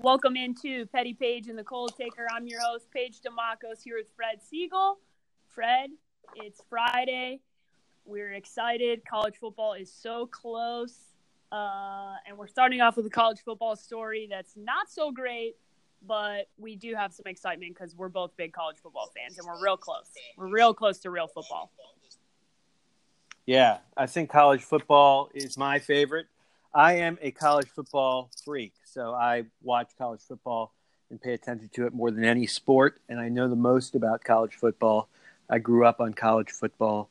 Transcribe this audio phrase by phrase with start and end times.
[0.00, 2.28] Welcome into Petty Page and the Cold Taker.
[2.32, 4.94] I'm your host, Paige Dimakos, here with Fred Segal.
[5.48, 5.90] Fred,
[6.36, 7.40] it's Friday.
[8.04, 9.02] We're excited.
[9.04, 10.94] College football is so close.
[11.50, 15.56] Uh, and we're starting off with a college football story that's not so great,
[16.06, 19.60] but we do have some excitement because we're both big college football fans and we're
[19.60, 20.06] real close.
[20.36, 21.72] We're real close to real football.
[23.46, 26.28] Yeah, I think college football is my favorite.
[26.78, 30.72] I am a college football freak, so I watch college football
[31.10, 34.22] and pay attention to it more than any sport, and I know the most about
[34.22, 35.08] college football.
[35.50, 37.10] I grew up on college football,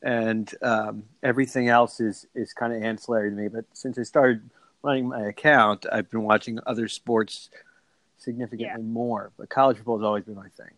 [0.00, 3.48] and um, everything else is is kind of ancillary to me.
[3.48, 4.48] But since I started
[4.80, 7.50] running my account, I've been watching other sports
[8.16, 8.92] significantly yeah.
[8.92, 9.32] more.
[9.36, 10.74] But college football has always been my thing.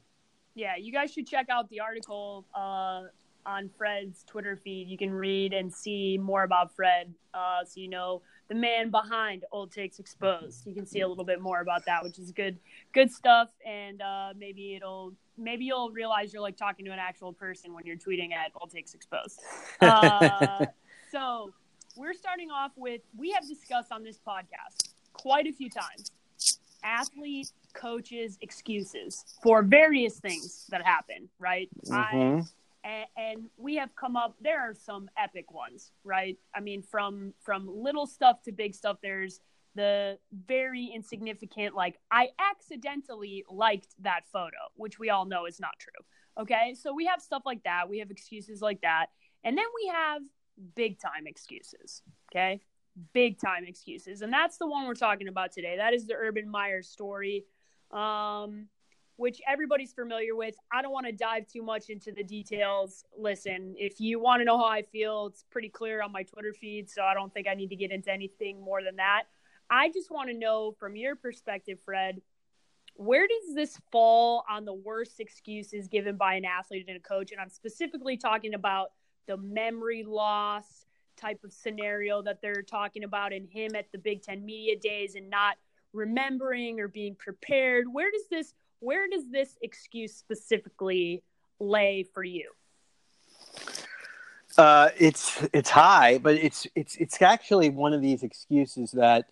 [0.55, 3.03] Yeah, you guys should check out the article uh,
[3.47, 4.89] on Fred's Twitter feed.
[4.89, 9.45] You can read and see more about Fred, uh, so you know the man behind
[9.51, 10.67] Old Takes Exposed.
[10.67, 12.59] You can see a little bit more about that, which is good,
[12.93, 13.49] good stuff.
[13.65, 17.87] And uh, maybe it'll, maybe you'll realize you're like talking to an actual person when
[17.87, 19.41] you're tweeting at Old Takes Exposed.
[19.81, 20.67] Uh,
[21.11, 21.51] so
[21.97, 26.13] we're starting off with we have discussed on this podcast quite a few times
[26.85, 32.41] athlete coaches excuses for various things that happen right mm-hmm.
[32.41, 32.43] I,
[32.85, 36.39] and, and, we have come up there are some epic ones right?
[36.55, 39.41] I mean from from little stuff to big stuff there's
[39.75, 45.73] the very insignificant like i accidentally liked that photo which we all know is not
[45.79, 46.05] true
[46.41, 46.75] okay?
[46.75, 47.89] So we have stuff like that.
[47.89, 49.07] We have excuses like that.
[49.45, 50.23] And then we have
[50.75, 52.61] big time excuses okay?
[53.13, 54.23] Big time excuses.
[54.23, 55.77] And that's the one we're talking about today.
[55.77, 57.45] That is the urban meyer story.
[57.91, 58.69] Um
[59.23, 60.57] which everybody's familiar with.
[60.73, 63.05] I don't want to dive too much into the details.
[63.17, 66.53] Listen, if you want to know how I feel, it's pretty clear on my Twitter
[66.53, 69.27] feed, so I don't think I need to get into anything more than that.
[69.71, 72.21] I just want to know from your perspective, Fred,
[72.95, 77.31] where does this fall on the worst excuses given by an athlete and a coach?
[77.31, 78.89] And I'm specifically talking about
[79.29, 80.85] the memory loss
[81.17, 85.15] type of scenario that they're talking about in him at the Big Ten media days
[85.15, 85.59] and not
[85.93, 87.87] remembering or being prepared.
[87.91, 91.23] Where does this where does this excuse specifically
[91.61, 92.51] lay for you?
[94.59, 99.27] Uh, it's it's high, but it's it's it's actually one of these excuses that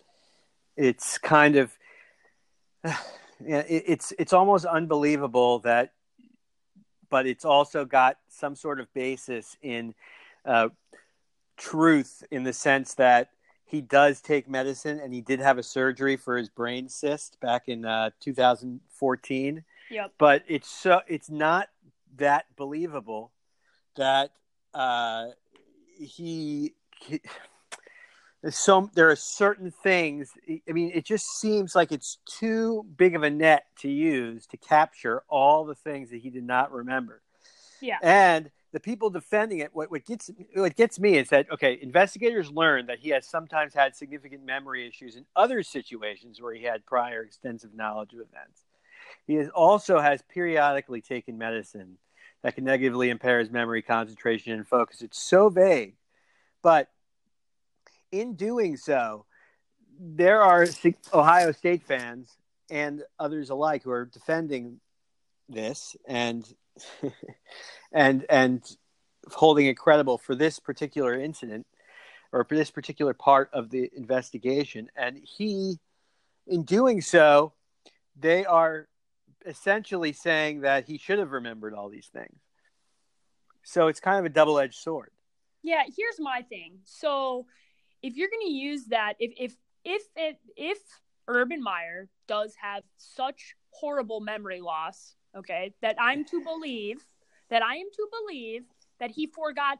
[0.77, 1.77] it's kind of
[2.85, 5.91] yeah, it, it's it's almost unbelievable that,
[7.09, 9.93] but it's also got some sort of basis in
[10.45, 10.69] uh,
[11.57, 13.29] truth in the sense that
[13.71, 17.67] he does take medicine and he did have a surgery for his brain cyst back
[17.67, 20.13] in uh, 2014 yep.
[20.17, 21.69] but it's so it's not
[22.17, 23.31] that believable
[23.95, 24.31] that
[24.73, 25.27] uh,
[25.97, 27.21] he, he
[28.41, 30.31] there's so there are certain things
[30.67, 34.57] i mean it just seems like it's too big of a net to use to
[34.57, 37.21] capture all the things that he did not remember.
[37.81, 37.97] Yeah.
[38.01, 42.49] And the people defending it, what, what gets what gets me is that okay, investigators
[42.49, 46.85] learned that he has sometimes had significant memory issues in other situations where he had
[46.85, 48.63] prior extensive knowledge of events.
[49.27, 51.97] He has also has periodically taken medicine
[52.43, 55.01] that can negatively impair his memory, concentration, and focus.
[55.01, 55.95] It's so vague,
[56.63, 56.87] but
[58.11, 59.25] in doing so,
[59.99, 60.65] there are
[61.13, 62.37] Ohio State fans
[62.69, 64.79] and others alike who are defending
[65.49, 66.45] this and
[67.91, 68.63] and and
[69.31, 71.65] holding it credible for this particular incident
[72.31, 74.89] or for this particular part of the investigation.
[74.95, 75.79] And he,
[76.47, 77.53] in doing so,
[78.17, 78.87] they are
[79.45, 82.39] essentially saying that he should have remembered all these things.
[83.63, 85.11] So it's kind of a double edged sword.
[85.63, 86.79] Yeah, here's my thing.
[86.85, 87.45] So
[88.01, 90.79] if you're going to use that, if if if it, if
[91.27, 97.05] Urban Meyer does have such horrible memory loss, okay, that I'm to believe
[97.49, 98.63] that I am to believe
[98.99, 99.79] that he forgot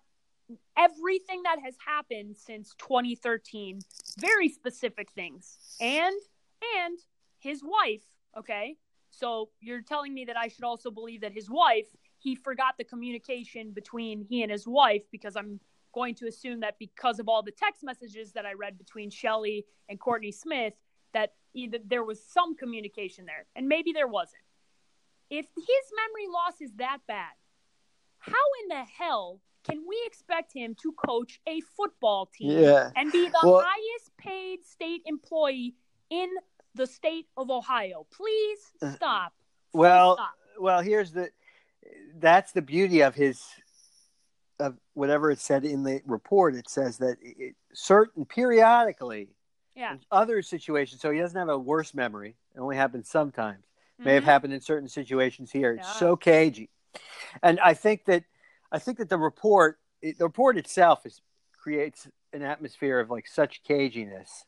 [0.77, 3.79] everything that has happened since 2013,
[4.19, 5.57] very specific things.
[5.79, 6.15] And
[6.75, 6.97] and
[7.39, 8.03] his wife,
[8.37, 8.75] okay?
[9.09, 11.87] So you're telling me that I should also believe that his wife,
[12.19, 15.59] he forgot the communication between he and his wife because I'm
[15.93, 19.65] going to assume that because of all the text messages that I read between Shelley
[19.89, 20.73] and Courtney Smith,
[21.13, 24.43] that either there was some communication there, and maybe there wasn't.
[25.31, 27.31] If his memory loss is that bad,
[28.19, 32.89] how in the hell can we expect him to coach a football team yeah.
[32.97, 35.73] and be the well, highest paid state employee
[36.09, 36.29] in
[36.75, 38.05] the state of Ohio?
[38.11, 39.33] Please uh, stop.
[39.71, 40.33] Please well, stop.
[40.59, 41.29] well, here's the
[42.19, 43.41] that's the beauty of his
[44.59, 46.55] of whatever it said in the report.
[46.55, 49.29] It says that it, certain periodically
[49.75, 49.93] Yeah.
[49.93, 52.35] In other situations, so he doesn't have a worse memory.
[52.53, 53.63] It only happens sometimes.
[54.03, 54.27] May have Mhm.
[54.27, 55.73] happened in certain situations here.
[55.75, 56.69] It's so cagey,
[57.43, 58.23] and I think that
[58.71, 61.21] I think that the report the report itself is
[61.53, 64.45] creates an atmosphere of like such caginess,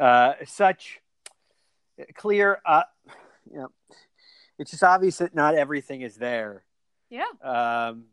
[0.00, 1.00] uh, such
[2.14, 2.60] clear.
[2.64, 2.84] Uh,
[3.50, 3.68] you know,
[4.58, 6.64] it's just obvious that not everything is there.
[7.10, 7.26] Yeah.
[7.42, 8.06] Um,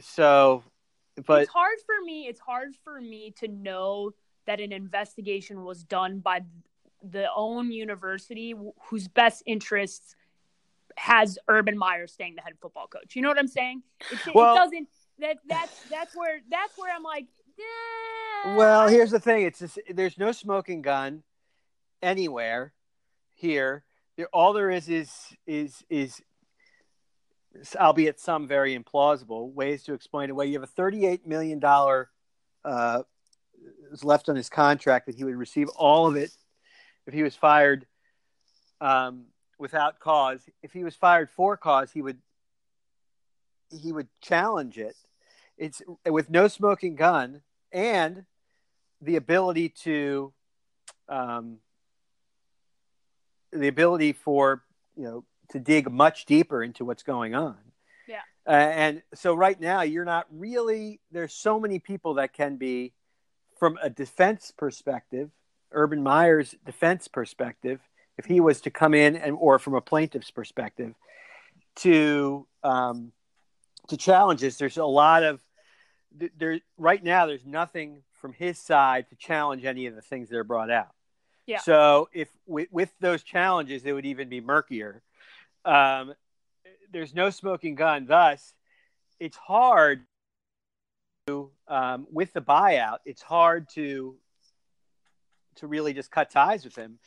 [0.00, 0.64] so,
[1.26, 2.26] but it's hard for me.
[2.26, 4.12] It's hard for me to know
[4.46, 6.42] that an investigation was done by
[7.10, 10.16] the own university wh- whose best interests
[10.96, 13.14] has Urban Meyer staying the head football coach.
[13.16, 13.82] You know what I'm saying?
[14.10, 14.88] It, Well- it doesn't.
[15.20, 17.26] That that's that's where that's where I'm like.
[17.58, 21.22] eh, Well, here's the thing: it's just, there's no smoking gun
[22.02, 22.72] anywhere
[23.36, 23.84] here.
[24.16, 25.12] There, all there is is
[25.46, 26.20] is is,
[27.76, 30.46] albeit some very implausible ways to explain away.
[30.46, 32.10] You have a 38 million dollar
[32.64, 33.02] uh,
[33.92, 36.32] is left on his contract that he would receive all of it
[37.06, 37.86] if he was fired
[38.80, 39.24] um,
[39.58, 40.40] without cause.
[40.62, 42.18] If he was fired for cause, he would
[43.82, 44.96] he would challenge it.
[45.56, 47.42] It's with no smoking gun
[47.72, 48.24] and
[49.00, 50.32] the ability to
[51.08, 51.58] um,
[53.52, 54.62] the ability for
[54.96, 57.56] you know to dig much deeper into what's going on
[58.08, 58.22] Yeah.
[58.46, 62.92] uh, and so right now you're not really there's so many people that can be
[63.58, 65.30] from a defense perspective
[65.74, 67.80] urban meyer's defense perspective
[68.16, 70.94] if he was to come in and or from a plaintiff's perspective
[71.76, 73.12] to um,
[73.88, 75.40] to challenge this there's a lot of
[76.18, 80.30] th- there right now there's nothing from his side to challenge any of the things
[80.30, 80.88] that are brought out.
[81.46, 81.58] Yeah.
[81.58, 85.02] so if with, with those challenges it would even be murkier.
[85.64, 86.14] Um,
[86.90, 88.06] there's no smoking gun.
[88.06, 88.54] Thus
[89.20, 90.06] it's hard
[91.26, 94.16] to um, with the buyout it's hard to
[95.56, 96.98] to really just cut ties with him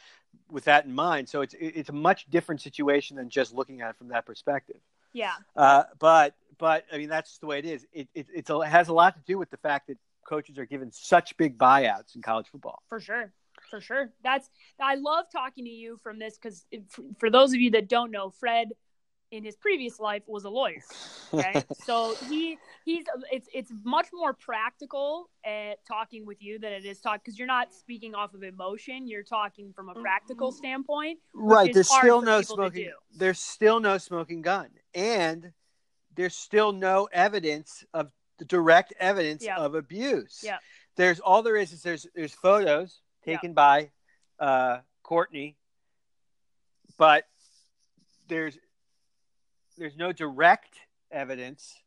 [0.51, 3.89] with that in mind so it's it's a much different situation than just looking at
[3.91, 4.77] it from that perspective
[5.13, 5.33] Yeah.
[5.55, 7.85] uh, but but I mean that's just the way it is.
[7.93, 9.97] It, it it's a, it has a lot to do with the fact that
[10.27, 12.81] coaches are given such big buyouts in college football.
[12.89, 13.31] For sure.
[13.69, 14.11] For sure.
[14.23, 14.49] That's
[14.79, 16.65] I love talking to you from this because
[17.19, 18.69] for those of you that don't know, Fred
[19.31, 20.81] in his previous life was a lawyer.
[21.33, 26.85] Okay, so he he's it's it's much more practical at talking with you than it
[26.85, 29.07] is talk because you're not speaking off of emotion.
[29.07, 31.19] You're talking from a practical standpoint.
[31.33, 31.73] right.
[31.73, 32.85] There's still no smoking.
[32.85, 32.91] do.
[33.17, 35.51] There's still no smoking gun, and
[36.15, 39.57] there's still no evidence of the direct evidence Yeah.
[39.57, 40.41] of abuse.
[40.43, 40.57] Yeah.
[40.95, 43.91] There's all there is is there's there's photos taken by
[44.39, 45.57] uh, Courtney,
[46.97, 47.25] but
[48.27, 48.57] there's
[49.77, 50.77] there's no direct
[51.11, 51.81] evidence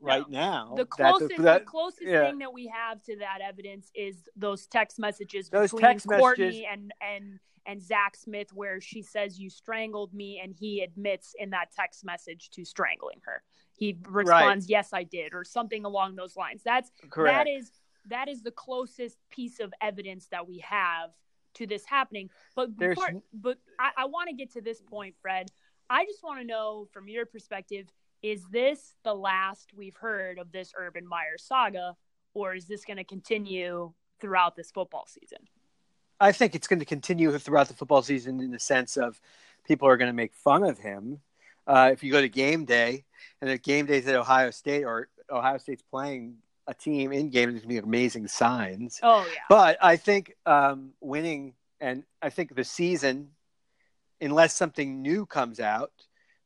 [0.00, 0.74] right now.
[0.76, 2.26] The that closest that- the closest yeah.
[2.26, 6.44] thing that we have to that evidence is those text messages Those between text Courtney
[6.46, 11.32] messages- and and and Zach Smith, where she says you strangled me, and he admits
[11.38, 13.44] in that text message to strangling her.
[13.74, 16.62] He responds, "Yes, I did," or something along those lines.
[16.64, 17.46] That's correct.
[17.46, 17.70] that is
[18.06, 21.10] that is the closest piece of evidence that we have
[21.54, 22.30] to this happening.
[22.56, 25.52] But before- but I, I want to get to this point, Fred.
[25.92, 27.86] I just want to know from your perspective:
[28.22, 31.96] is this the last we've heard of this Urban Meyer saga,
[32.32, 35.38] or is this going to continue throughout this football season?
[36.18, 39.20] I think it's going to continue throughout the football season in the sense of
[39.66, 41.20] people are going to make fun of him.
[41.66, 43.04] Uh, if you go to game day
[43.40, 47.50] and the game days at Ohio State or Ohio State's playing a team in game,
[47.50, 48.98] there's going to be amazing signs.
[49.02, 53.28] Oh yeah, But I think um, winning, and I think the season,
[54.22, 55.92] unless something new comes out,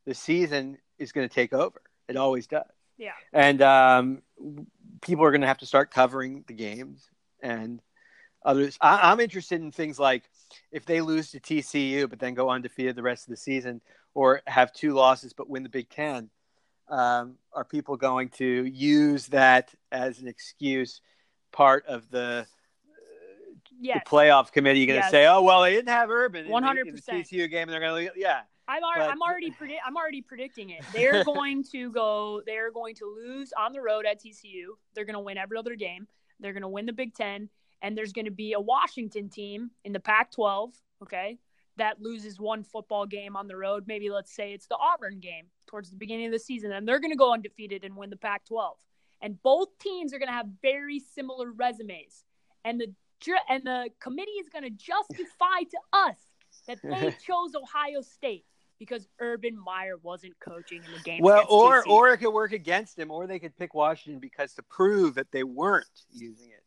[0.05, 1.81] the season is going to take over.
[2.07, 2.63] It always does.
[2.97, 4.21] yeah, And um,
[5.01, 7.09] people are going to have to start covering the games
[7.41, 7.81] and
[8.43, 8.77] others.
[8.81, 10.23] I, I'm interested in things like
[10.71, 13.81] if they lose to TCU but then go undefeated the rest of the season,
[14.13, 16.29] or have two losses but win the Big Ten.
[16.89, 21.01] Um, are people going to use that as an excuse?
[21.51, 22.47] Part of the
[23.79, 24.01] yes.
[24.03, 25.11] the playoff committee going to Yes.
[25.11, 27.03] say, "Oh well, they didn't have Urban in the- 100%.
[27.25, 30.21] TCU game, and they're going to yeah." I'm, al- But- I'm already predi- I'm already
[30.21, 30.81] predicting it.
[30.93, 32.41] They're going to go.
[32.45, 34.75] They're going to lose on the road at TCU.
[34.93, 36.05] They're going to win every other game.
[36.41, 37.47] They're going to win the Big Ten,
[37.81, 40.73] and there's going to be a Washington team in the Pac-12.
[41.01, 41.37] Okay,
[41.77, 43.85] that loses one football game on the road.
[43.87, 46.99] Maybe let's say it's the Auburn game towards the beginning of the season, and they're
[46.99, 48.71] going to go undefeated and win the Pac-12.
[49.21, 52.25] And both teams are going to have very similar resumes,
[52.65, 52.93] and the
[53.49, 56.17] and the committee is going to justify to us
[56.67, 58.45] that they chose Ohio State
[58.79, 61.21] because Urban Meyer wasn't coaching in the game.
[61.21, 61.87] Well, or TCU.
[61.87, 65.31] or it could work against him, or they could pick Washington because to prove that
[65.31, 66.63] they weren't using it.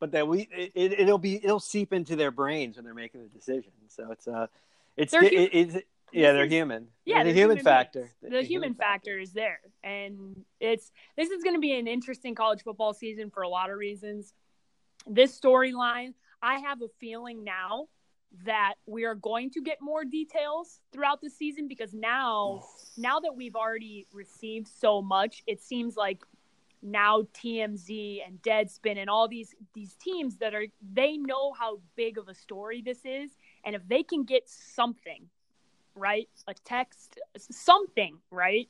[0.00, 3.22] but that we it, it, will be it'll seep into their brains when they're making
[3.22, 3.72] the decision.
[3.88, 4.48] So it's uh
[4.96, 5.76] it's it, it, it's
[6.12, 6.88] yeah they're human.
[7.04, 8.10] Yeah, the they're human, factor.
[8.22, 12.62] The, human factor is there, and it's this is going to be an interesting college
[12.62, 14.34] football season for a lot of reasons.
[15.06, 17.88] This storyline, I have a feeling now
[18.44, 22.64] that we are going to get more details throughout the season because now,
[22.96, 26.24] now that we've already received so much, it seems like
[26.82, 32.18] now TMZ and Deadspin and all these these teams that are they know how big
[32.18, 33.30] of a story this is,
[33.64, 35.28] and if they can get something
[35.94, 36.28] right?
[36.48, 38.68] A text, something, right?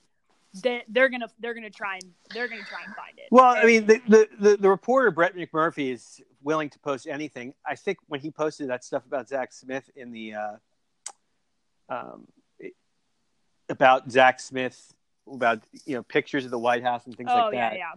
[0.63, 3.27] They, they're gonna they're gonna try and they're gonna try and find it.
[3.31, 7.55] Well, I mean, the, the, the, the reporter Brett McMurphy is willing to post anything.
[7.67, 10.57] I think when he posted that stuff about Zach Smith in the uh,
[11.89, 12.27] um,
[13.69, 14.95] about Zach Smith
[15.33, 17.79] about you know pictures of the White House and things oh like yeah, that.
[17.79, 17.93] yeah.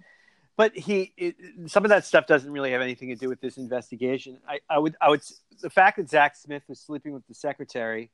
[0.55, 1.35] But he, it,
[1.67, 4.39] some of that stuff doesn't really have anything to do with this investigation.
[4.49, 5.21] I, I would, I would,
[5.61, 8.09] the fact that Zach Smith was sleeping with the secretary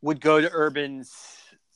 [0.00, 1.12] would go to Urban's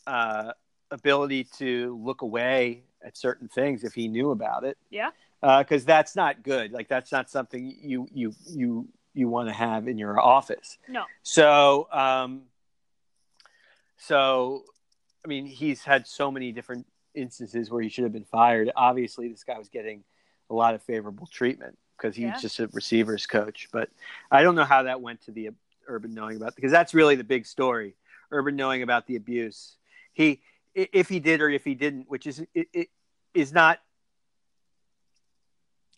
[0.06, 0.52] uh,
[0.92, 4.78] ability to look away at certain things if he knew about it.
[4.90, 5.10] Yeah.
[5.40, 6.70] because that's not good.
[6.72, 10.78] Like that's not something you you you you want to have in your office.
[10.88, 11.04] No.
[11.22, 12.42] So, um,
[13.98, 14.64] so
[15.24, 18.70] I mean, he's had so many different instances where he should have been fired.
[18.74, 20.02] Obviously, this guy was getting
[20.50, 22.38] a lot of favorable treatment because he's Yeah.
[22.38, 23.68] just a receivers coach.
[23.72, 23.90] But
[24.30, 25.50] I don't know how that went to the
[25.86, 27.94] Urban knowing about because that's really the big story.
[28.30, 29.76] Urban knowing about the abuse.
[30.12, 30.42] He,
[30.74, 32.88] if he did or if he didn't, which is it, it
[33.34, 33.78] is not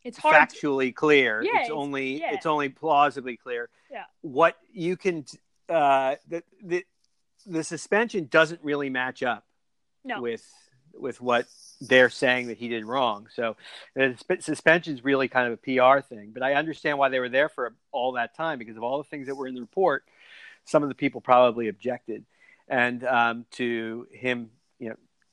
[0.03, 0.49] It's hard.
[0.51, 1.43] to- factually clear.
[1.43, 2.35] Yeah, it's it's- only yeah.
[2.35, 3.71] it's only plausibly clear.
[3.91, 4.05] Yeah.
[4.21, 5.25] What you can
[5.69, 6.85] uh, the the
[7.47, 9.45] the suspension doesn't really match up
[10.05, 10.21] No.
[10.21, 10.45] with
[10.93, 11.47] with what
[11.81, 13.29] they're saying that he did wrong.
[13.35, 13.57] So
[13.95, 16.31] the suspension is really kind of a PR thing.
[16.33, 19.05] But I understand why they were there for all that time because of all the
[19.05, 20.05] things that were in the report.
[20.67, 22.25] Some of the people probably objected,
[22.69, 24.51] and um, to him,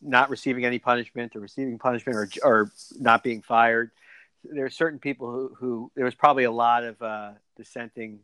[0.02, 3.92] not receiving any punishment or receiving punishment or or not being fired.
[4.44, 8.20] There are certain people who, who there was probably a lot of uh, dissenting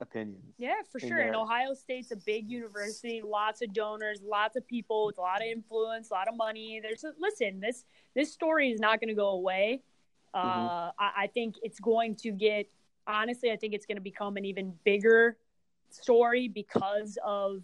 [0.00, 0.54] opinions.
[0.58, 1.18] yeah, for sure.
[1.18, 1.34] And.
[1.34, 5.46] Ohio State's a big university, lots of donors, lots of people with a lot of
[5.46, 6.80] influence, a lot of money.
[6.82, 9.82] There's a, listen, this this story is not going to go away.
[10.34, 10.92] Uh, Mhm.
[10.98, 12.68] I, I think it's going to get
[13.06, 13.50] honestly.
[13.50, 15.38] I think it's going to become an even bigger
[15.90, 17.62] story because of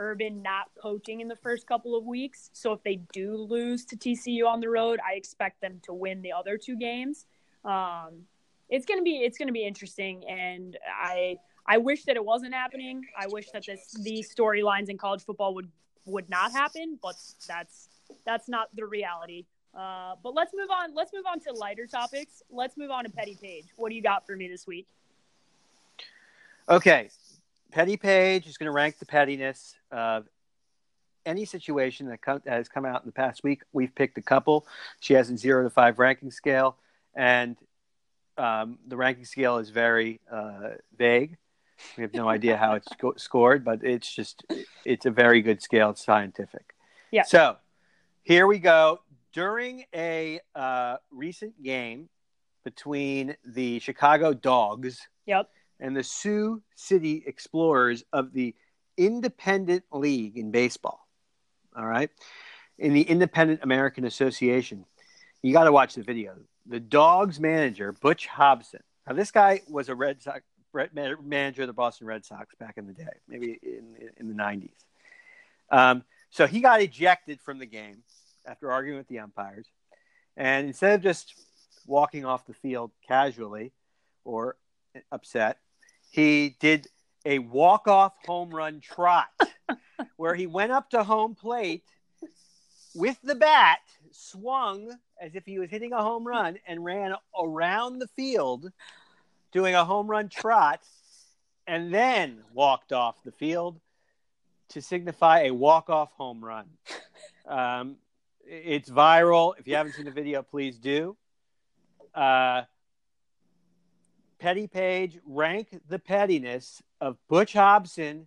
[0.00, 2.48] Urban not coaching in the first couple of weeks.
[2.54, 6.22] So if they do lose to TCU on the road, I expect them to win
[6.22, 7.26] the other two games.
[7.64, 8.24] Um,
[8.70, 13.04] it's gonna be it's gonna be interesting, and I I wish that it wasn't happening.
[13.18, 15.68] I wish that this these storylines in college football would
[16.06, 17.16] would not happen, but
[17.46, 17.88] that's
[18.24, 19.44] that's not the reality.
[19.74, 20.94] Uh, but let's move on.
[20.94, 22.42] Let's move on to lighter topics.
[22.50, 23.66] Let's move on to Petty Page.
[23.76, 24.86] What do you got for me this week?
[26.68, 27.10] Okay,
[27.70, 30.26] Petty Page is going to rank the pettiness of
[31.26, 33.62] any situation that, come, that has come out in the past week.
[33.72, 34.66] We've picked a couple.
[35.00, 36.76] She has a zero to five ranking scale,
[37.14, 37.56] and
[38.36, 41.36] um, the ranking scale is very uh, vague.
[41.96, 44.44] We have no idea how it's go- scored, but it's just
[44.84, 45.90] it's a very good scale.
[45.90, 46.74] It's scientific.
[47.10, 47.22] Yeah.
[47.22, 47.56] So
[48.22, 49.00] here we go.
[49.32, 52.08] During a uh, recent game
[52.64, 55.48] between the Chicago Dogs Yep.
[55.80, 58.54] And the Sioux City Explorers of the
[58.96, 61.06] Independent League in baseball.
[61.76, 62.10] All right.
[62.78, 64.84] In the Independent American Association.
[65.42, 66.36] You got to watch the video.
[66.66, 68.80] The Dogs manager, Butch Hobson.
[69.06, 70.42] Now, this guy was a Red Sox
[70.92, 74.70] manager of the Boston Red Sox back in the day, maybe in, in the 90s.
[75.70, 78.02] Um, so he got ejected from the game
[78.46, 79.66] after arguing with the umpires.
[80.36, 81.34] And instead of just
[81.86, 83.72] walking off the field casually
[84.24, 84.56] or
[85.10, 85.58] upset,
[86.10, 86.88] he did
[87.24, 89.28] a walk-off home run trot
[90.16, 91.84] where he went up to home plate
[92.94, 93.78] with the bat,
[94.10, 98.70] swung as if he was hitting a home run, and ran around the field
[99.52, 100.80] doing a home run trot,
[101.66, 103.80] and then walked off the field
[104.70, 106.66] to signify a walk-off home run.
[107.46, 107.96] Um,
[108.44, 109.54] it's viral.
[109.58, 111.16] If you haven't seen the video, please do.
[112.14, 112.62] Uh,
[114.40, 118.26] Petty Page rank the pettiness of Butch Hobson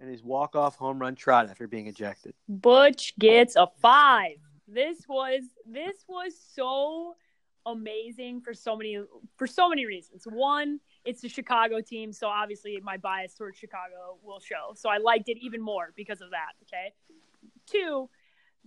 [0.00, 2.32] and his walk-off home run trot after being ejected.
[2.48, 4.36] Butch gets a five.
[4.68, 7.16] This was this was so
[7.66, 9.00] amazing for so many
[9.36, 10.24] for so many reasons.
[10.24, 14.74] One, it's the Chicago team, so obviously my bias towards Chicago will show.
[14.74, 16.52] So I liked it even more because of that.
[16.62, 16.92] Okay.
[17.66, 18.08] Two,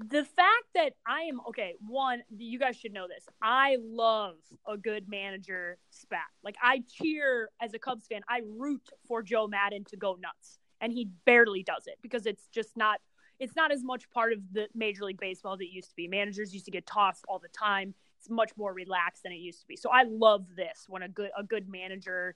[0.10, 3.26] the fact that I am okay, one, you guys should know this.
[3.42, 4.36] I love
[4.68, 6.22] a good manager spat.
[6.44, 10.60] Like I cheer as a Cubs fan, I root for Joe Maddon to go nuts.
[10.80, 13.00] And he barely does it because it's just not
[13.40, 16.08] it's not as much part of the Major League Baseball as it used to be.
[16.08, 17.96] Managers used to get tossed all the time.
[18.20, 19.76] It's much more relaxed than it used to be.
[19.76, 22.36] So I love this when a good a good manager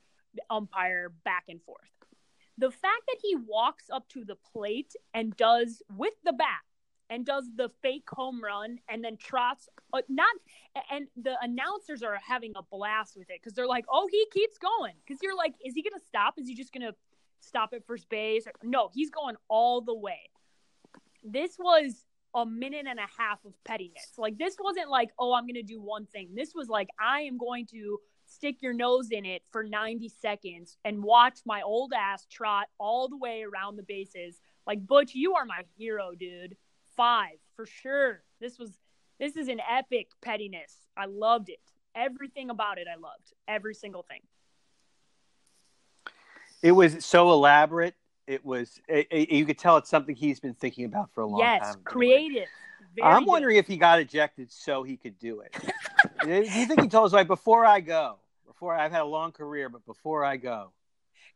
[0.49, 1.79] umpire back and forth.
[2.57, 6.61] The fact that he walks up to the plate and does with the bat
[7.09, 10.33] and does the fake home run and then trots uh, not
[10.91, 14.57] and the announcers are having a blast with it because they're like oh he keeps
[14.57, 14.93] going.
[15.05, 16.35] Because you're like is he gonna stop?
[16.37, 16.93] Is he just gonna
[17.39, 18.45] stop at first base?
[18.63, 20.29] No he's going all the way.
[21.23, 24.13] This was a minute and a half of pettiness.
[24.17, 26.29] Like this wasn't like oh i'm gonna do one thing.
[26.35, 30.77] This was like i am going to stick your nose in it for 90 seconds
[30.83, 34.39] and watch my old ass trot all the way around the bases.
[34.65, 36.55] Like butch you are my hero dude
[36.95, 38.23] five for sure.
[38.39, 38.71] This was
[39.19, 40.75] this is an epic pettiness.
[40.97, 41.59] I loved it.
[41.95, 43.33] Everything about it I loved.
[43.47, 44.21] Every single thing.
[46.61, 47.95] It was so elaborate.
[48.27, 51.27] It was it, it, you could tell it's something he's been thinking about for a
[51.27, 51.75] long yes, time.
[51.77, 52.47] Yes, creative.
[53.03, 53.27] I'm good.
[53.27, 55.53] wondering if he got ejected so he could do it.
[56.23, 59.31] do you think he told us like before I go, before I've had a long
[59.31, 60.71] career, but before I go,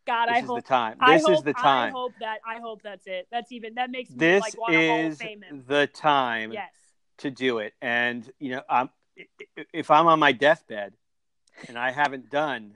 [0.10, 0.98] God, this I is hope the time.
[1.06, 1.90] This hope, is the time.
[1.90, 3.28] I hope that I hope that's it.
[3.32, 6.52] That's even that makes me this like want to Hall of Fame is the time
[6.52, 6.72] Yes.
[7.20, 7.74] to do it.
[7.80, 8.90] And you know, I'm
[9.72, 10.94] if I'm on my deathbed
[11.68, 12.76] and I haven't done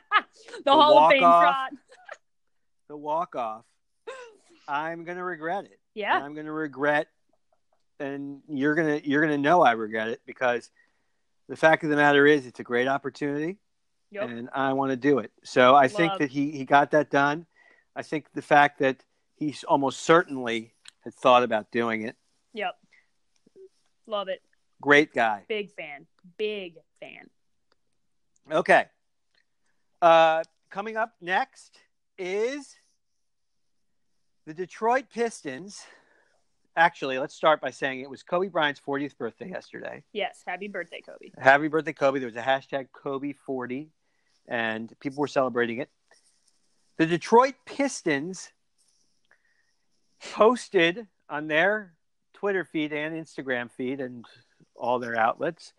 [0.64, 1.70] the, Hall of Fame trot.
[2.88, 3.64] the walk off,
[4.66, 5.78] I'm gonna regret it.
[5.94, 6.16] Yeah.
[6.16, 7.08] And I'm gonna regret,
[7.98, 10.70] and you're gonna you're gonna know I regret it because
[11.46, 13.58] the fact of the matter is, it's a great opportunity
[14.12, 14.28] Yep.
[14.28, 15.30] and I want to do it.
[15.44, 17.46] So I think that he, he got that done.
[17.94, 19.04] I think the fact that
[19.36, 20.74] he's almost certainly
[21.04, 22.16] had thought about doing it.
[22.54, 22.74] Yep.
[24.06, 24.42] Love it.
[24.80, 25.44] Great guy.
[25.48, 26.06] Big fan.
[26.38, 27.28] Big fan.
[28.50, 28.86] Okay.
[30.02, 31.78] Uh, coming up next
[32.18, 32.76] is
[34.46, 35.84] the Detroit Pistons.
[36.76, 40.02] Actually, let's start by saying it was Kobe Bryant's 40th birthday yesterday.
[40.12, 40.42] Yes.
[40.46, 41.30] Happy birthday, Kobe.
[41.38, 42.18] Happy birthday, Kobe.
[42.20, 43.88] There was a hashtag Kobe40,
[44.50, 45.88] and people were celebrating it.
[46.98, 48.50] The Detroit Pistons
[50.32, 51.94] posted on their
[52.34, 54.26] Twitter feed and Instagram feed and
[54.74, 55.72] all their outlets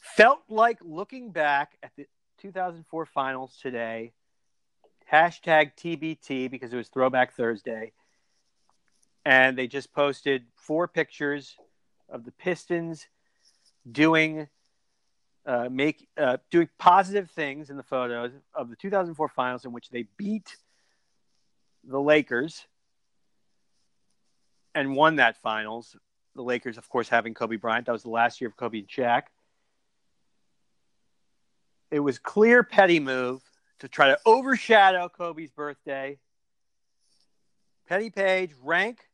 [0.00, 2.06] felt like looking back at the
[2.40, 4.12] 2004 finals today.
[5.12, 7.92] Hashtag TBT because it was Throwback Thursday.
[9.24, 11.56] And they just posted four pictures
[12.08, 13.06] of the Pistons
[13.90, 14.48] doing
[15.46, 19.90] uh, make uh, doing positive things in the photos of the 2004 finals in which
[19.90, 20.56] they beat
[21.84, 22.66] the Lakers
[24.74, 25.96] and won that finals.
[26.34, 27.86] The Lakers, of course, having Kobe Bryant.
[27.86, 29.24] That was the last year of Kobe and Shaq.
[31.90, 33.42] It was clear petty move
[33.80, 36.18] to try to overshadow Kobe's birthday.
[37.86, 39.06] Petty Page rank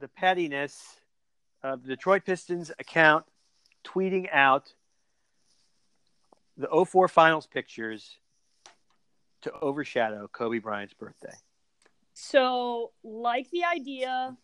[0.00, 0.96] the pettiness
[1.62, 3.24] of the Detroit Pistons account
[3.84, 4.74] tweeting out
[6.56, 8.18] the 04 finals pictures
[9.42, 11.34] to overshadow Kobe Bryant's birthday.
[12.14, 14.36] So, like the idea,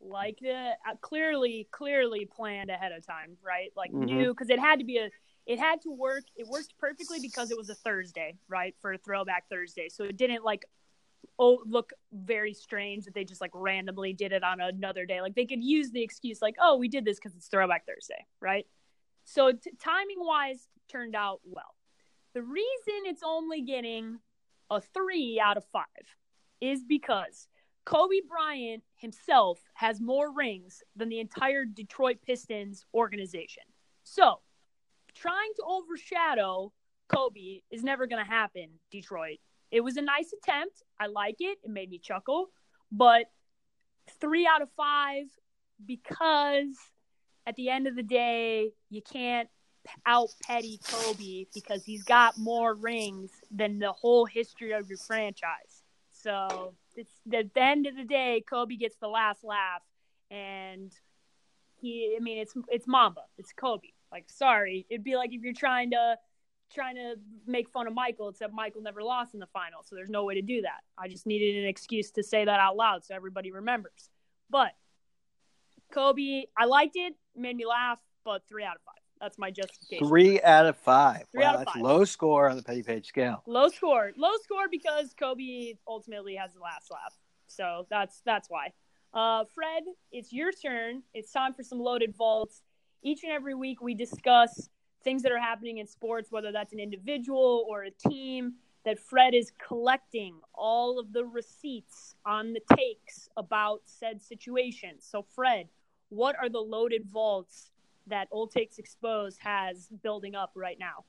[0.00, 3.72] like the uh, clearly, clearly planned ahead of time, right?
[3.76, 4.06] Like Mhm.
[4.06, 5.08] knew because it had to be a,
[5.46, 6.24] it had to work.
[6.36, 8.74] It worked perfectly because it was a Thursday, right?
[8.80, 10.64] For a Throwback Thursday, so it didn't like,
[11.38, 15.20] oh, look very strange that they just like randomly did it on another day.
[15.20, 18.26] Like they could use the excuse like, oh, we did this because it's Throwback Thursday,
[18.40, 18.66] right?
[19.24, 21.74] So t- timing wise, turned out well.
[22.34, 24.18] The reason it's only getting
[24.70, 25.84] a three out of five
[26.60, 27.48] is because
[27.84, 33.64] Kobe Bryant himself has more rings than the entire Detroit Pistons organization.
[34.04, 34.40] So,
[35.14, 36.72] trying to overshadow
[37.08, 39.38] Kobe is never going to happen, Detroit.
[39.70, 40.82] It was a nice attempt.
[41.00, 41.58] I like it.
[41.64, 42.48] It made me chuckle.
[42.90, 43.26] But
[44.20, 45.26] three out of five
[45.84, 46.76] because
[47.46, 49.48] at the end of the day, you can't
[50.06, 55.82] out petty Kobe because he's got more rings than the whole history of your franchise.
[56.12, 59.82] So it's at the end of the day, Kobe gets the last laugh,
[60.30, 60.92] and
[61.80, 62.14] he.
[62.16, 63.88] I mean, it's it's Mamba, it's Kobe.
[64.12, 66.16] Like, sorry, it'd be like if you're trying to
[66.72, 70.08] trying to make fun of Michael, except Michael never lost in the final, so there's
[70.08, 70.80] no way to do that.
[70.96, 74.10] I just needed an excuse to say that out loud so everybody remembers.
[74.48, 74.72] But
[75.92, 79.02] Kobe, I liked it, made me laugh, but three out of five.
[79.20, 80.08] That's my justification.
[80.08, 81.26] Three out of five.
[81.30, 81.82] Three wow, out of that's five.
[81.82, 83.42] low score on the Petty Page scale.
[83.46, 84.10] Low score.
[84.16, 87.14] Low score because Kobe ultimately has the last laugh.
[87.46, 88.72] So that's that's why.
[89.14, 91.02] Uh, Fred, it's your turn.
[91.14, 92.62] It's time for some loaded vaults.
[93.02, 94.68] Each and every week, we discuss
[95.04, 98.54] things that are happening in sports, whether that's an individual or a team.
[98.84, 104.96] That Fred is collecting all of the receipts on the takes about said situation.
[104.98, 105.68] So, Fred,
[106.12, 107.70] what are the loaded vaults
[108.06, 111.04] that Old Takes Exposed has building up right now?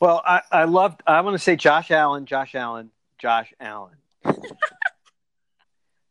[0.00, 1.02] Well, I, I loved.
[1.06, 3.96] I want to say Josh Allen, Josh Allen, Josh Allen.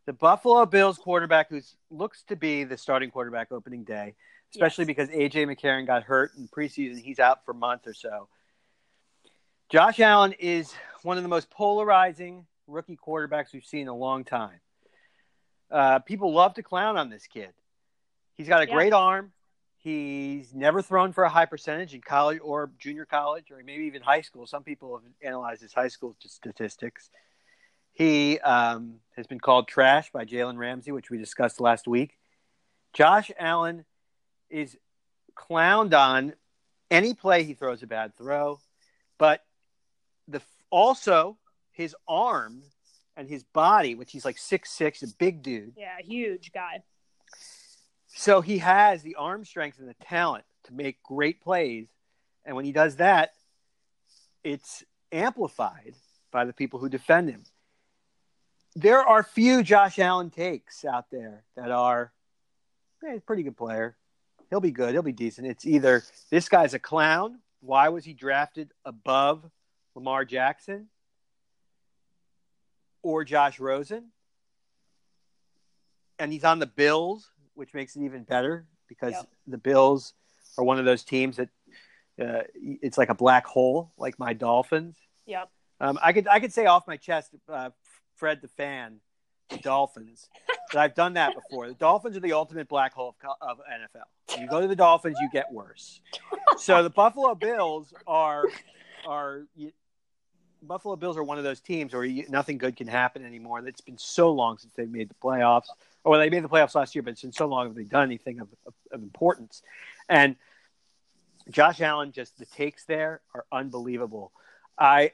[0.05, 4.13] the Buffalo Bills quarterback, who looks to be the starting quarterback opening day,
[4.51, 4.87] especially yes.
[4.87, 7.01] because AJ McCarron got hurt in preseason.
[7.01, 8.27] He's out for a month or so.
[9.69, 14.23] Josh Allen is one of the most polarizing rookie quarterbacks we've seen in a long
[14.23, 14.59] time.
[15.71, 17.51] Uh, people love to clown on this kid.
[18.35, 18.73] He's got a yeah.
[18.73, 19.31] great arm.
[19.77, 24.01] He's never thrown for a high percentage in college or junior college or maybe even
[24.01, 24.47] high school.
[24.47, 27.09] Some people have analyzed his high school statistics.
[27.91, 32.17] He um, has been called trash by Jalen Ramsey, which we discussed last week.
[32.93, 33.83] Josh Allen
[34.49, 34.77] is
[35.35, 36.33] clowned on
[36.89, 38.59] any play he throws a bad throw,
[39.17, 39.43] but
[40.27, 41.37] the also
[41.71, 42.63] his arm
[43.15, 45.73] and his body, which he's like six six, a big dude.
[45.77, 46.83] Yeah, huge guy.
[48.07, 51.87] So he has the arm strength and the talent to make great plays,
[52.45, 53.33] and when he does that,
[54.43, 55.95] it's amplified
[56.31, 57.43] by the people who defend him
[58.75, 62.11] there are few Josh Allen takes out there that are
[63.03, 63.95] eh, hey, pretty good player.
[64.49, 64.91] He'll be good.
[64.91, 65.47] He'll be decent.
[65.47, 67.39] It's either this guy's a clown.
[67.61, 69.49] Why was he drafted above
[69.95, 70.87] Lamar Jackson
[73.03, 74.11] or Josh Rosen?
[76.17, 79.27] And he's on the Bills, which makes it even better because yep.
[79.47, 80.13] the Bills
[80.57, 81.49] are one of those teams that
[82.21, 84.97] uh, it's like a black hole, like my Dolphins.
[85.25, 85.49] Yep.
[85.79, 87.71] Um, I could I could say off my chest uh,
[88.15, 88.99] Fred the fan,
[89.49, 90.29] the Dolphins.
[90.71, 91.67] but I've done that before.
[91.67, 94.39] The Dolphins are the ultimate black hole of, of NFL.
[94.39, 96.01] You go to the Dolphins, you get worse.
[96.57, 98.45] So the Buffalo Bills are
[99.07, 99.43] are
[100.67, 103.65] Buffalo Bills are one of those teams where you, nothing good can happen anymore.
[103.67, 105.67] It's been so long since they've made the playoffs.
[106.03, 107.83] Or well, they made the playoffs last year, but it's been so long have they
[107.83, 109.61] done anything of, of, of importance.
[110.09, 110.35] And
[111.49, 114.31] Josh Allen, just the takes there are unbelievable.
[114.77, 115.11] I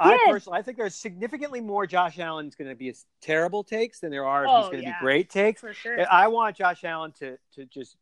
[0.00, 4.10] I personally, I think there's significantly more Josh Allen's going to be terrible takes than
[4.10, 4.98] there are if oh, he's going to yeah.
[4.98, 5.60] be great takes.
[5.60, 6.06] For sure.
[6.10, 7.96] I want Josh Allen to to just,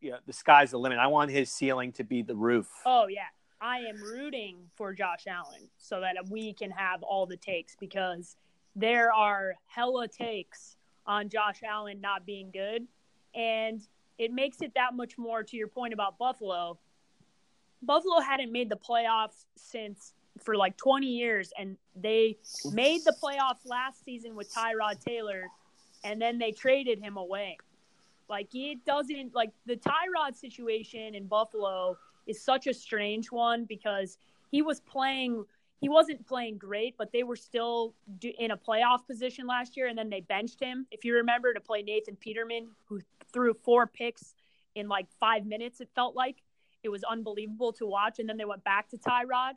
[0.00, 0.98] you know, the sky's the limit.
[0.98, 2.68] I want his ceiling to be the roof.
[2.84, 3.26] Oh yeah,
[3.60, 8.36] I am rooting for Josh Allen so that we can have all the takes because
[8.74, 12.86] there are hella takes on Josh Allen not being good,
[13.34, 13.80] and
[14.18, 15.42] it makes it that much more.
[15.42, 16.78] To your point about Buffalo,
[17.82, 22.36] Buffalo hadn't made the playoffs since for like 20 years, and they
[22.72, 25.46] made the playoffs last season with Tyrod Taylor,
[26.04, 27.56] and then they traded him away.
[28.28, 34.18] Like it doesn't like the Tyrod situation in Buffalo is such a strange one because
[34.50, 35.44] he was playing
[35.80, 37.94] he wasn't playing great, but they were still
[38.38, 40.86] in a playoff position last year, and then they benched him.
[40.90, 43.00] If you remember, to play Nathan Peterman, who
[43.32, 44.34] threw four picks
[44.74, 46.36] in like five minutes, it felt like
[46.82, 48.18] it was unbelievable to watch.
[48.18, 49.52] And then they went back to Tyrod,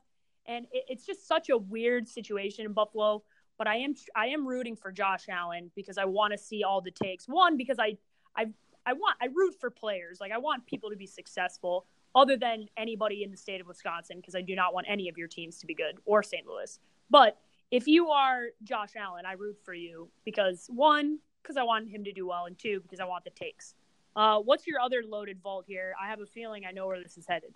[0.45, 3.23] and it, it's just such a weird situation in Buffalo.
[3.57, 6.81] But I am I am rooting for Josh Allen because I want to see all
[6.81, 7.27] the takes.
[7.27, 7.97] One because I
[8.35, 8.47] I
[8.85, 10.19] I want I root for players.
[10.19, 14.17] Like I want people to be successful other than anybody in the state of Wisconsin
[14.17, 16.45] because I do not want any of your teams to be good or St.
[16.47, 16.79] Louis.
[17.09, 17.37] But
[17.71, 22.03] if you are Josh Allen, I root for you because one, because I want him
[22.03, 23.75] to do well, and two, because I want the takes.
[24.15, 25.93] Uh, what's your other loaded vault here?
[26.01, 27.53] I have a feeling I know where this is headed.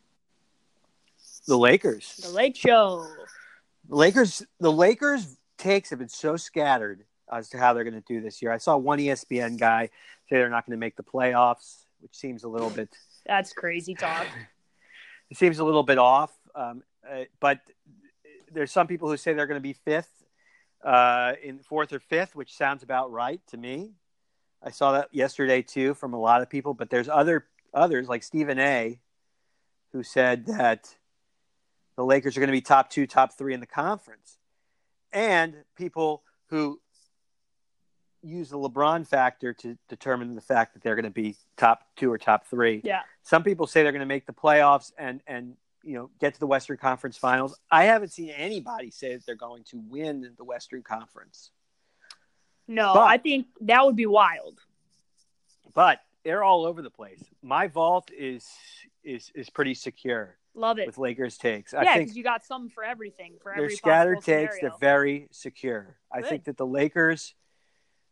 [1.48, 2.20] The Lakers.
[2.24, 3.06] The Lake Show.
[3.89, 4.46] The Lakers.
[4.60, 8.42] The Lakers takes have been so scattered as to how they're going to do this
[8.42, 8.52] year.
[8.52, 9.88] I saw one ESPN guy
[10.30, 12.96] say they're not going to make the playoffs, which seems a little bit.
[13.26, 14.28] That's crazy talk.
[15.30, 17.60] it seems a little bit off, um, uh, but
[18.52, 20.24] there's some people who say they're going to be fifth,
[20.84, 23.92] uh, in fourth or fifth, which sounds about right to me.
[24.62, 28.24] I saw that yesterday too from a lot of people, but there's other others like
[28.24, 29.00] Stephen A.
[29.92, 30.96] who said that
[31.96, 34.38] the Lakers are going to be top two, top three in the conference.
[35.12, 36.80] And people who
[38.24, 42.12] use the LeBron factor to determine the fact that they're going to be top two
[42.12, 42.82] or top three.
[42.84, 43.02] Yeah.
[43.24, 46.40] Some people say they're going to make the playoffs and and you know get to
[46.40, 47.60] the Western Conference Finals.
[47.70, 51.52] I haven't seen anybody say that they're going to win the Western Conference.
[52.68, 54.60] No, but, I think that would be wild.
[55.74, 57.22] But they're all over the place.
[57.42, 58.48] My vault is
[59.04, 60.38] is is pretty secure.
[60.56, 61.74] Love it with Lakers takes.
[61.74, 63.34] I yeah, because you got some for everything.
[63.42, 64.56] For they're every scattered takes.
[64.56, 64.62] Scenario.
[64.62, 65.98] They're very secure.
[66.14, 66.26] Good.
[66.26, 67.34] I think that the Lakers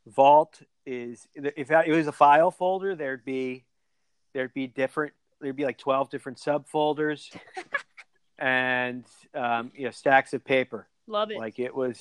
[0.08, 3.66] vault is if it was a file folder, there'd be
[4.34, 7.36] there'd be different there'd be like twelve different subfolders,
[8.40, 10.88] and um, you know stacks of paper.
[11.08, 11.38] Love it.
[11.38, 12.00] Like it was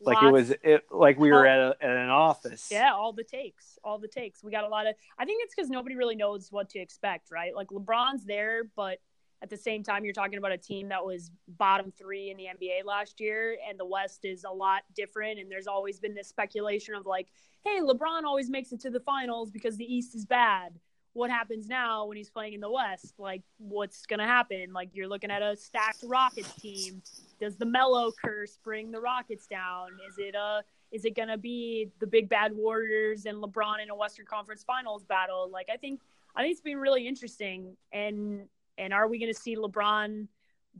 [0.00, 2.68] like Lots- it was it, like we were at, a, at an office.
[2.70, 4.42] Yeah, all the takes, all the takes.
[4.42, 4.94] We got a lot of.
[5.18, 7.54] I think it's because nobody really knows what to expect, right?
[7.54, 8.98] Like LeBron's there, but
[9.42, 12.44] at the same time, you're talking about a team that was bottom three in the
[12.44, 15.40] NBA last year, and the West is a lot different.
[15.40, 17.26] And there's always been this speculation of like,
[17.64, 20.78] hey, LeBron always makes it to the finals because the East is bad.
[21.14, 23.14] What happens now when he's playing in the West?
[23.18, 24.72] Like, what's gonna happen?
[24.72, 27.02] Like, you're looking at a stacked Rockets team.
[27.40, 29.88] Does the Melo curse bring the Rockets down?
[30.08, 33.88] Is it a is it going to be the big bad Warriors and LeBron in
[33.88, 35.48] a Western Conference Finals battle?
[35.50, 36.00] Like I think
[36.36, 38.46] I think it's been really interesting and
[38.78, 40.28] and are we going to see LeBron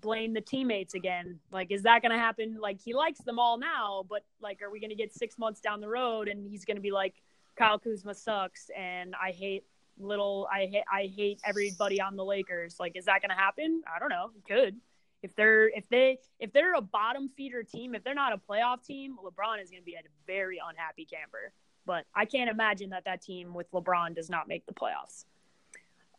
[0.00, 1.38] blame the teammates again?
[1.50, 2.58] Like is that going to happen?
[2.60, 5.60] Like he likes them all now, but like are we going to get 6 months
[5.60, 7.14] down the road and he's going to be like
[7.56, 9.64] Kyle Kuzma sucks and I hate
[9.98, 12.80] little I hate I hate everybody on the Lakers.
[12.80, 13.82] Like is that going to happen?
[13.94, 14.30] I don't know.
[14.36, 14.80] It could
[15.22, 18.84] if they're if they if they're a bottom feeder team, if they're not a playoff
[18.84, 21.52] team, LeBron is going to be a very unhappy camper.
[21.84, 25.24] But I can't imagine that that team with LeBron does not make the playoffs.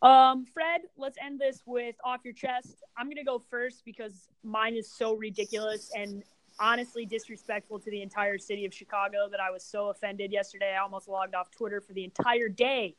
[0.03, 2.83] Um, Fred, let's end this with off your chest.
[2.97, 6.23] I'm to go first because mine is so ridiculous and
[6.59, 10.75] honestly disrespectful to the entire city of Chicago that I was so offended yesterday.
[10.77, 12.95] I almost logged off Twitter for the entire day.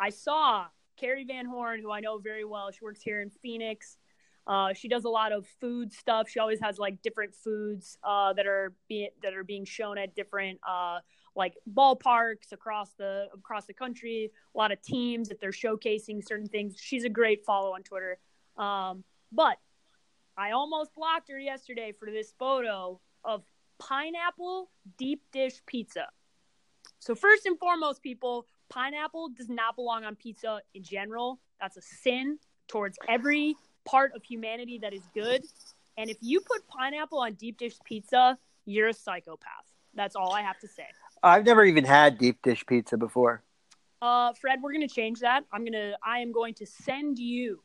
[0.00, 0.66] I saw
[0.96, 2.70] Carrie Van Horn, who I know very well.
[2.70, 3.98] She works here in Phoenix.
[4.46, 6.30] Uh, she does a lot of food stuff.
[6.30, 10.14] She always has like different foods uh, that are being that are being shown at
[10.14, 11.00] different uh,
[11.38, 14.30] like ballparks across the across the country.
[14.54, 16.74] A lot of teams that they're showcasing certain things.
[16.78, 18.18] She's a great follow on Twitter.
[18.56, 19.56] Um, but
[20.36, 23.44] I almost blocked her yesterday for this photo of
[23.78, 26.08] pineapple deep dish pizza.
[26.98, 31.38] So first and foremost, people, pineapple does not belong on pizza in general.
[31.60, 35.44] That's a sin towards every part of humanity that is good.
[35.96, 39.68] And if you put pineapple on deep dish pizza, you're a psychopath.
[39.94, 40.86] That's all I have to say.
[41.22, 43.42] I've never even had deep dish pizza before.
[44.00, 45.44] Uh, Fred, we're gonna change that.
[45.52, 45.96] I'm gonna.
[46.04, 47.62] I am going to send you.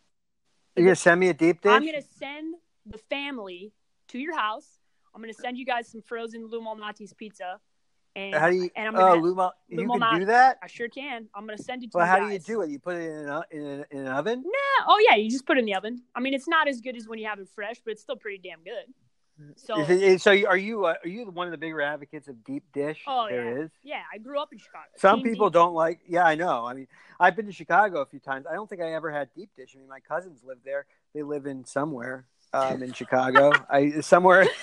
[0.76, 1.72] You're gonna send me a deep dish?
[1.72, 3.72] I'm gonna send the family
[4.10, 4.80] to your house.
[5.14, 7.60] I'm gonna send you guys some frozen Lou Malnati's pizza.
[8.16, 8.70] And, How do you?
[8.76, 9.22] and I'm gonna.
[9.22, 10.60] Luma, you Luma can do that.
[10.62, 11.28] I sure can.
[11.34, 12.00] I'm gonna send it to you.
[12.00, 12.28] Well, you how guys.
[12.28, 12.70] do you do it?
[12.70, 14.44] You put it in an, in an, in an oven?
[14.44, 16.02] Nah, oh yeah, you just put it in the oven.
[16.16, 18.16] I mean, it's not as good as when you have it fresh, but it's still
[18.16, 18.94] pretty damn good.
[19.56, 22.28] So Is it, is- so are you uh, are you one of the bigger advocates
[22.28, 23.02] of deep dish?
[23.08, 23.64] Oh, there yeah.
[23.66, 23.72] is.
[23.84, 24.86] yeah, I grew up in Chicago.
[24.98, 26.00] Some Team people don't like.
[26.08, 26.66] Yeah, I know.
[26.66, 26.88] I mean,
[27.20, 28.46] I've been to Chicago a few times.
[28.50, 29.74] I don't think I ever had deep dish.
[29.76, 30.86] I mean, my cousins live there.
[31.16, 33.52] They live in somewhere um, in Chicago.
[33.70, 34.48] I somewhere.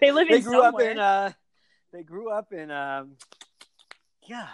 [0.00, 0.84] They live they in grew somewhere.
[0.86, 0.98] up in.
[0.98, 1.32] Uh,
[1.92, 2.70] they grew up in.
[2.70, 3.16] Um,
[4.28, 4.46] God,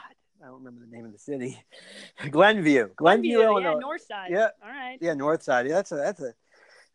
[0.42, 1.62] I don't remember the name of the city.
[2.30, 3.72] Glenview, Glenview, Glenview, Illinois.
[3.72, 4.30] yeah, North Side.
[4.30, 4.48] Yeah.
[4.64, 4.98] All right.
[5.00, 5.66] Yeah, North Side.
[5.66, 6.34] Yeah, that's a that's a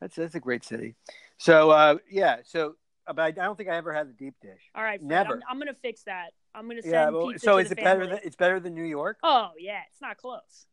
[0.02, 0.96] that's that's a great city.
[1.40, 2.76] So uh, yeah, so
[3.08, 4.62] uh, but I, don't think I ever had the deep dish.
[4.76, 5.00] All right.
[5.00, 5.34] Fred, Never.
[5.36, 6.32] I'm, I'm gonna fix that.
[6.54, 8.60] I'm gonna send Yeah, well, pizza so to is the it better than it's better
[8.60, 9.18] than New York?
[9.24, 10.68] Oh yeah, it's not close.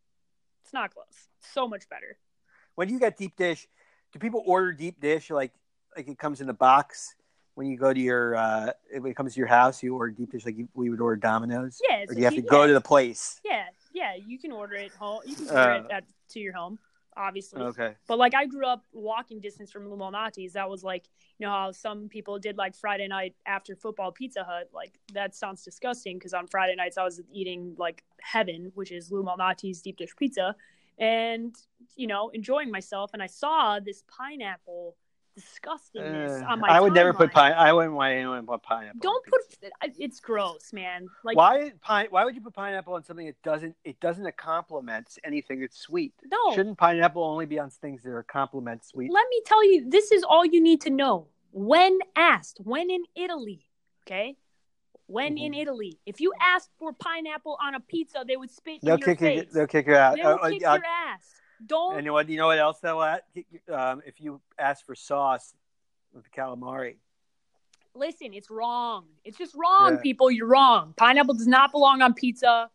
[0.65, 1.29] It's not close.
[1.41, 2.19] So much better.
[2.75, 3.67] When you get deep dish,
[4.13, 5.53] do people order deep dish like
[5.97, 7.15] like it comes in a box
[7.55, 9.83] when you go to your uh when it comes to your house?
[9.83, 12.03] You order deep dish like you, we would order Domino's, Yeah.
[12.09, 13.41] or do you have to yeah, go to the place?
[13.45, 14.15] Yeah, yeah.
[14.17, 15.21] You can order it home.
[15.25, 16.79] You can order Uh, it at, to your home,
[17.17, 17.63] obviously.
[17.63, 17.95] Okay.
[18.07, 20.53] But like I grew up walking distance from Lou Malnati's.
[20.53, 24.45] That was like you know how some people did like Friday night after football Pizza
[24.45, 24.71] Hut.
[24.73, 29.11] Like that sounds disgusting because on Friday nights I was eating like heaven, which is
[29.11, 30.55] Lou Malnati's deep dish pizza,
[30.99, 31.55] and
[31.97, 33.11] you know enjoying myself.
[33.13, 34.97] And I saw this pineapple
[35.39, 36.69] disgustingness Uh, on my.
[36.69, 37.53] I would never put pine.
[37.53, 39.01] I wouldn't want anyone put pineapple.
[39.01, 39.73] Don't on put.
[39.99, 41.09] It's gross, man.
[41.25, 42.07] Like why pine?
[42.11, 43.77] Why would you put pineapple on something that doesn't?
[43.85, 46.15] It doesn't complement anything that's sweet.
[46.31, 46.55] no.
[46.55, 49.13] Shouldn't pineapple only be on things that are complement sweet?
[49.13, 51.29] Let me tell you, this is all you need to know.
[51.53, 53.67] When asked, when in Italy,
[54.07, 54.37] okay?
[55.09, 55.63] When in Mhm.
[55.63, 59.15] Italy, if you asked for pineapple on a pizza, they would spit They'll in your
[59.15, 59.45] kick you.
[59.53, 60.17] They'll kick you out.
[60.17, 61.33] They will Uh, kick uh, your ass.
[61.65, 62.29] Don't And you know what?
[62.29, 63.25] You know what else they'll at?
[63.73, 65.55] Um, if you ask for sauce
[66.13, 66.97] with the calamari,
[67.95, 68.35] listen.
[68.35, 69.07] It's wrong.
[69.25, 70.01] It's just wrong, Yeah.
[70.03, 70.31] people.
[70.31, 70.93] You're wrong.
[70.97, 72.71] Pineapple does not belong on pizza.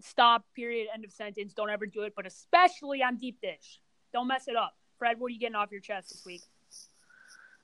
[0.00, 0.44] Stop.
[0.54, 0.88] Period.
[0.94, 1.52] End of sentence.
[1.52, 3.80] Don't ever do it, but especially on deep dish.
[4.12, 4.74] Don't mess it up.
[4.98, 6.42] Fred, what are you getting off your chest this week?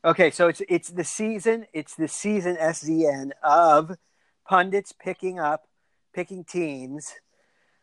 [0.04, 1.66] Okay, so it's it's the season.
[1.72, 3.96] It's the season SZN of
[4.46, 5.66] pundits picking up,
[6.14, 7.14] picking teams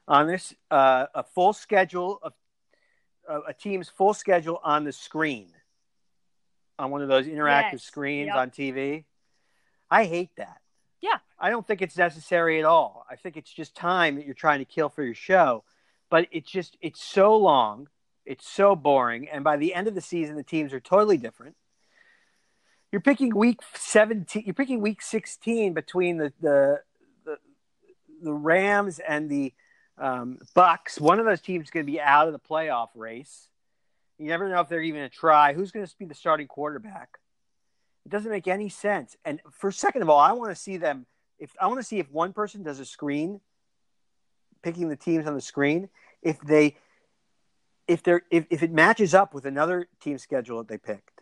[0.07, 2.33] on this uh, a full schedule of
[3.47, 5.49] a team's full schedule on the screen
[6.79, 8.35] on one of those interactive Yes, screens yep.
[8.35, 9.05] on TV.
[9.89, 10.57] I hate that.
[11.01, 13.05] Yeah, I don't think it's necessary at all.
[13.09, 15.63] I think it's just time that you're trying to kill for your show.
[16.09, 17.89] But it's just it's so long,
[18.25, 21.55] it's so boring, and by the end of the season, the teams are totally different.
[22.91, 24.43] You're picking week seventeen.
[24.45, 26.81] You're picking week sixteen between the the
[27.25, 27.37] the,
[28.21, 29.53] the Rams and the
[29.97, 30.99] um, Bucs.
[30.99, 33.49] One of those teams is going to be out of the playoff race.
[34.17, 35.53] You never know if they're even going to try.
[35.53, 37.17] Who's going to be the starting quarterback?
[38.05, 39.15] It doesn't make any sense.
[39.25, 41.05] And for second of all, I want to see them.
[41.39, 43.41] If I want to see if one person does a screen,
[44.61, 45.89] picking the teams on the screen,
[46.21, 46.77] if they,
[47.87, 51.21] if they're if, if it matches up with another team schedule that they picked,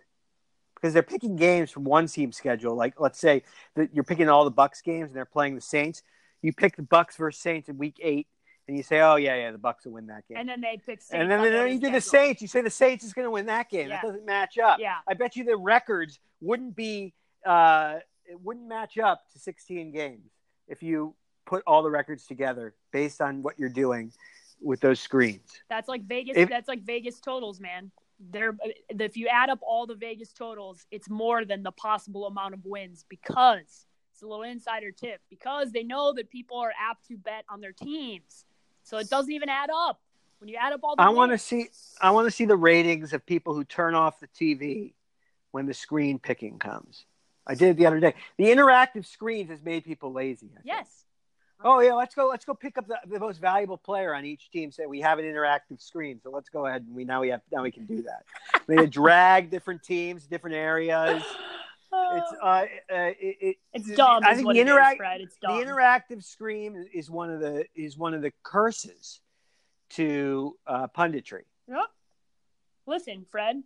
[0.76, 2.76] because they're picking games from one team schedule.
[2.76, 3.44] Like let's say
[3.76, 6.04] that you're picking all the Bucs games and they're playing the Saints.
[6.42, 8.28] You pick the Bucs versus Saints in week eight
[8.72, 10.78] and you say, "Oh yeah, yeah, the Bucs will win that game." And then they
[10.78, 11.02] pick.
[11.02, 12.42] Saints and then, then you do the Saints.
[12.42, 13.90] You say the Saints is going to win that game.
[13.90, 13.98] Yeah.
[13.98, 14.80] That doesn't match up.
[14.80, 14.96] Yeah.
[15.06, 17.14] I bet you the records wouldn't be.
[17.46, 20.32] Uh, it wouldn't match up to 16 games
[20.70, 24.14] if you put all the records together based on what you're doing
[24.62, 25.50] with those screens.
[25.70, 26.38] That's like Vegas.
[26.38, 27.92] If- that's like Vegas totals, man.
[28.30, 28.56] They're
[28.88, 32.64] if you add up all the Vegas totals, it's more than the possible amount of
[32.64, 37.18] wins because it's a little insider tip because they know that people are apt to
[37.18, 38.46] bet on their teams,
[38.84, 40.00] so it doesn't even add up
[40.40, 41.02] when you add up all the.
[41.02, 41.68] I want to see.
[42.00, 44.94] I want to see the ratings of people who turn off the TV
[45.52, 47.06] when the screen picking comes.
[47.46, 48.14] I did it the other day.
[48.38, 50.50] The interactive screens has made people lazy.
[50.64, 51.06] Yes,
[51.64, 52.28] Oh yeah, let's go.
[52.28, 54.72] Let's go pick up the, the most valuable player on each team.
[54.72, 57.42] Say we have an interactive screen, so let's go ahead and we now we have
[57.52, 58.24] now we can do that.
[58.68, 61.22] we need drag different teams, different areas.
[61.94, 64.24] It's uh, uh it, it, it's dumb.
[64.26, 65.22] I think the it is, interact Fred.
[65.22, 69.20] It's the interactive screen is one of the is one of the curses
[69.92, 71.44] to uh, punditry.
[71.68, 71.80] Yep.
[72.86, 73.58] Listen, Fred.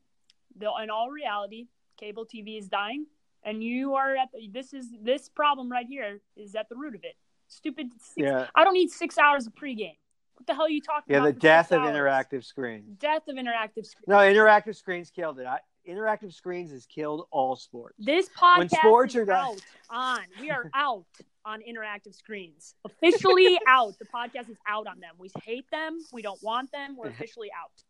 [0.58, 3.06] The, in all reality, cable TV is dying,
[3.44, 6.96] and you are at the, this is this problem right here is at the root
[6.96, 7.16] of it.
[7.48, 7.92] Stupid.
[7.94, 9.98] Six, Yeah, I don't need six hours of pregame.
[10.36, 11.20] What the hell are you talking yeah.
[11.20, 11.36] about?
[11.36, 11.96] The death of hours?
[11.96, 12.98] interactive screens.
[13.00, 14.06] Death of interactive screen.
[14.08, 15.46] No, interactive screens killed it.
[15.46, 17.96] I, interactive screens has killed all sports.
[18.00, 20.20] This podcast When sports is are out on.
[20.40, 21.06] We are out
[21.46, 22.76] on interactive screens.
[22.86, 23.98] Officially out.
[24.00, 25.12] The podcast is out on them.
[25.18, 26.00] We hate them.
[26.12, 26.96] We don't want them.
[26.98, 27.84] We're officially out.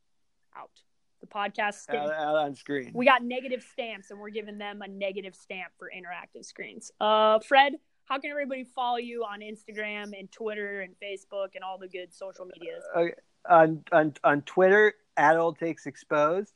[0.58, 0.72] Out.
[1.22, 1.90] The podcast.
[1.90, 2.92] Out, out on screen.
[2.94, 6.92] We got negative stamps, and we're giving them a negative stamp for interactive screens.
[7.00, 7.74] Uh, Fred,
[8.06, 12.14] how can everybody follow you on Instagram and Twitter and Facebook and all the good
[12.14, 12.84] social medias?
[12.96, 13.14] Okay.
[13.50, 16.54] on on on Twitter at Old Takes Exposed,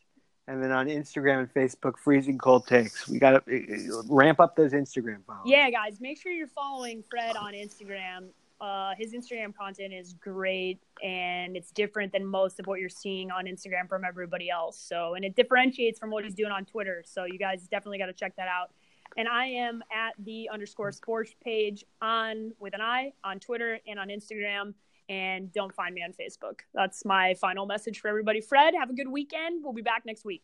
[0.49, 3.07] and then on Instagram and Facebook, Freezing Cold Takes.
[3.07, 5.43] We got to ramp up those Instagram followers.
[5.45, 8.29] Yeah, guys, make sure you're following Fred on Instagram.
[8.59, 13.31] Uh, his Instagram content is great and it's different than most of what you're seeing
[13.31, 14.77] on Instagram from everybody else.
[14.77, 17.03] So, and it differentiates from what he's doing on Twitter.
[17.05, 18.71] So, you guys definitely got to check that out.
[19.17, 23.99] And I am at the underscore sports page on with an I on Twitter and
[23.99, 24.73] on Instagram.
[25.09, 26.59] And don't find me on Facebook.
[26.73, 28.41] That's my final message for everybody.
[28.41, 29.63] Fred, have a good weekend.
[29.63, 30.43] We'll be back next week.